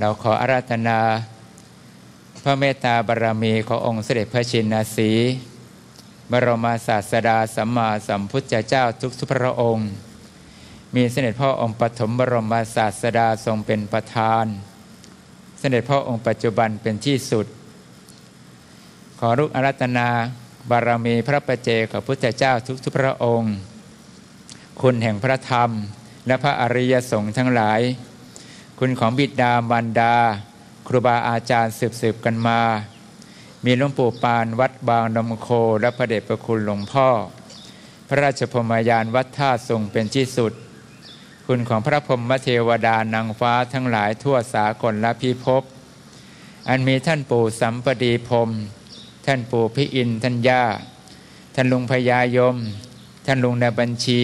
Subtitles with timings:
[0.00, 0.98] เราขออาราธนา
[2.42, 5.10] พระเมตตาบารมีขององค์เสด็จพระชินสี
[6.30, 9.88] บรมศาสดาสัมมาสัมพุทธเจ้าทุกทุพระองค์
[10.94, 14.44] มีเสด็จพ่อองค์ปฐมบรมศาสดาทรงเป็นประธาน
[15.58, 17.46] เสด็จพ่อองค์ปัจจุบันเป็นที่สุด
[19.18, 20.08] ขอรุกอารัตนา
[20.70, 23.52] บารมีพระประเจกับพุทธเจ้าทุกทุกพระองค์
[24.80, 25.70] คุณแห่งพระธรรม
[26.26, 27.82] และพระอริยสงฆ์ทั้งหลาย
[28.80, 30.14] คุณของบิดามารดา
[30.86, 32.60] ครูบาอาจารย์สืบสืบกันมา
[33.64, 35.48] มีหลวงปู่ปานวัดบางนมโค
[35.80, 37.08] และพระเดชพระคุณหลวงพ่อ
[38.08, 40.52] พระราชพรหมยานวัดท่าทรงเป็นที่สุด
[41.46, 45.62] คุณของพระพรหมเทวดานางฟ้าทั้งหลายทั่วสากลและพิภพ
[46.68, 48.50] อันมีท่านปู่สัมปดีพรม
[49.26, 50.64] ท่านปู่พิอินท่านย่า
[51.54, 52.56] ท่านลุงพญายม
[53.26, 54.22] ท่านลุงในบัญชี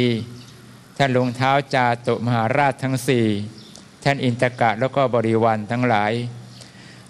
[0.97, 3.27] ท่านลุงเท้าจาตุมหาราชทั้งสี่
[4.05, 6.13] ท่านอินตกะแล้วก็บริวารทั้งหลาย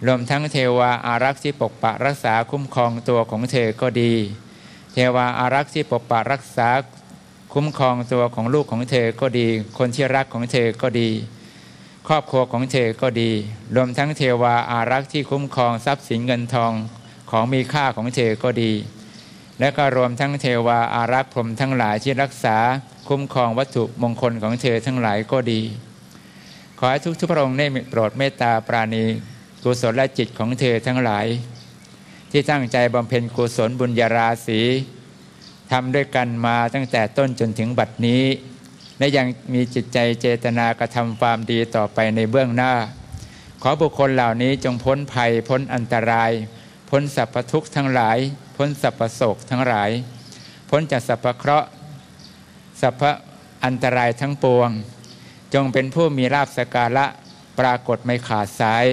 [0.06, 4.12] รวมทั้งเทวาอารักษ์ที่ปกปักรักษาคุ้มครองตัวของเธอก็ดี
[4.92, 6.68] เทวาอารักษ์ที่ปกปักรักษา
[7.54, 9.48] คุ้มครองตัวของลูกของเธอก็ดี
[9.78, 11.08] คนที่รักของเธอก็ดี
[12.08, 13.30] ครอบครัวของเธอก็ดี
[13.74, 16.72] รวมทั้งเทวาอารักษ์ที่คุ้มครองทรัพย์สินเงินทอง
[17.30, 18.72] ของมีค่าของเธอก็ดี
[19.58, 22.56] และก็รวมทั้งเทวาอารักษ์พรมทั้งหลายที่รักษา
[23.08, 25.60] คุ้มครองวัตถุมงคลของเธอทั้งหลายก็ดี
[26.82, 29.04] ขอให้ทุกทุกพระองค์ได้โปรดเมตตาปราณี
[29.62, 31.26] กุศลและจิตของเธอทั้งหลาย
[32.30, 34.60] ที่ตั้งใจบำเพ็ญกุศลบุญญาราศี
[35.70, 38.24] ทำด้วยกันมาตั้งแต่ต้นจนถึงบัดนี้
[38.98, 42.72] และยังมีจิตใจเจตนากระทำความดีต่อไปในเบื้องหน้า
[43.62, 46.30] ขอบุคคลเหล่านี้จงพ้นภัยพ้นอันตราย
[46.90, 48.18] พ้นสัพพทุกข์ทั้งหลาย
[48.56, 49.90] พ้นสัพพโศกทั้งหลาย
[50.70, 51.68] พ้นจากสัพพเคราะห์
[52.80, 53.02] สัพพ
[53.64, 54.70] อันตรายทั้งปวง
[55.54, 57.06] จงเป็นผู้มีราบสการะ
[57.58, 58.86] ปรากฏไม่ขาดสาย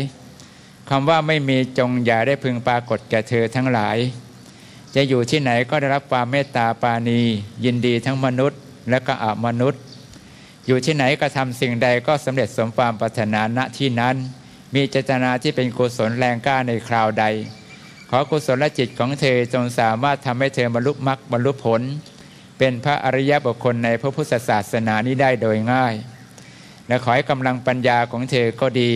[0.89, 3.97] คำว่าไม่มีจงอย่าได้พึงปรากฏแก่เธอทั้งหลาย
[4.95, 7.22] จะอยู่ที่ไหนก็ได้รับความเมตตาปาณี
[7.65, 8.59] ยินดีทั้งมนุษย์
[8.89, 9.81] และก็อมนุษย์
[10.65, 14.15] อยู่ที่ไหนก็ทำสิ่งใดก็สำเร็จสมความปรารถนาณที่นั้น
[14.76, 17.26] มีเจตนาที่เป็นกุศลแรงกล้าในคราวใด
[18.10, 21.81] ขอกุศลจิตของเธอจงสามารถทำให้เธอบรรลุมรรคบรรลุผล
[22.58, 25.93] เป็นพระอริยบุคคลในพระพุทธศาสนานี้ได้โดยง่าย
[26.87, 28.92] และขอให้กำลังปัญญาของเธอก็ดี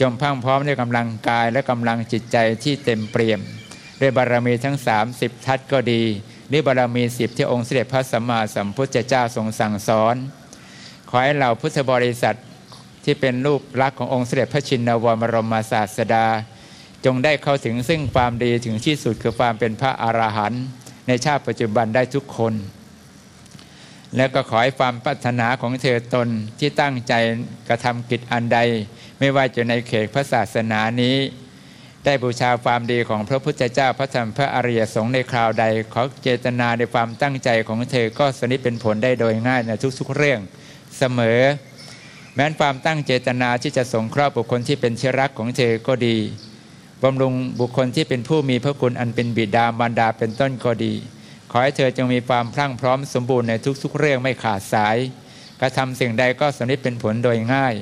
[0.00, 3.40] จงพังพร้อมด้วยกำลังกายและกำลังจิตใจที่เต็มเปี่ยม
[4.00, 4.76] ด้วยบารมีทั้ง
[5.10, 6.02] 30 ทัศก็ดี
[6.48, 10.16] หรือบารมีสิบที่องค์เสด็จพระสัมมาสัมพุทธเจ้าทรงสั่งสอน
[11.08, 12.36] ขอให้เราพุทธบริษัท
[13.04, 16.26] ที่เป็นรูปลักษณ์ขององค์เสด็จพระชินวรบรมศาสดา
[17.04, 20.62] จงได้เข้าถึงซึ่งความดีถึงที่สุดคือความเป็นพระอรหันต์
[21.06, 22.54] ในชาติปัจจุบันได้ทุกคน
[24.16, 27.14] แล้วก็ขอให้ความปรารถนาของเธอตนที่ตั้งใจ
[27.68, 28.58] กระทำกิจอันใด
[29.18, 31.16] ไม่ว่าจะในเขตพระศาสนานี้
[32.04, 40.40] ได้บูชาความดีของพระพุทธเจ้าพระธรรมพระอริยสงฆ์ในคราวใด ขอเจตนาในความตั้งใจของเธอก็สนิทเป็นผลได้โดยง่ายในทุกๆเรื่อง
[40.98, 41.40] เสมอ
[42.34, 46.16] แม้นความตั้งเจตนาที่จะสงเคราะห์บุคคลที่เป็นเชื้อรักของเธอก็ดี
[47.02, 50.94] บำรุงบุคคลที่เป็นผู้มีพระคุณอันเป็นบิดามารดาเป็นต้นก็ดี
[51.50, 54.96] ขอให้เธอจงมีความพรั่งพร้อมสมบูรณ์ในทุกๆเรื่องไม่ขาดสาย
[55.60, 57.74] กระทำสิ่งใดก็สำเร็จเป็นผลโดยง่าย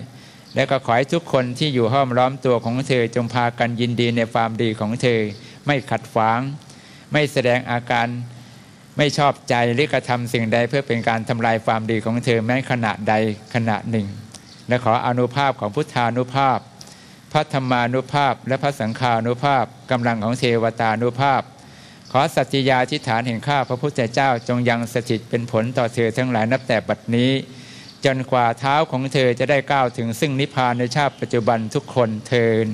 [0.54, 5.20] และก็ขอให้ทุกคนที่อยู่ห้อมล้อมตัวของเธอจงพากันยินดีในความดีของเธอ
[5.66, 6.40] ไม่ขัดขวาง
[7.12, 8.06] ไม่แสดงอาการ
[8.96, 13.14] ไม่ชอบใจหรือกระทำสิ่งใดเพื่อเป็นการทำลายความดีของเธอแม้ขณะใด
[13.54, 14.06] ขณะหนึ่ง
[14.68, 16.58] และขออนุภาพของพุทธานุภาพ
[17.32, 21.42] พระธรรมานุภาพ และพระสังฆานุภาพกำลังของเทวตานุภาพ
[22.12, 27.30] ขอสัจจยาธิฐานเห็นข้าพระพุทธเจ้าจงยังสถิตเป็นผลต่อเธอทั้งหลายนับแต่บัดนี้
[28.04, 32.68] จนกว่าเท้าของเธอจะได้ก้าวถึงซึ่งนิพพานในชาติปัจจุบันทุกคนเทิน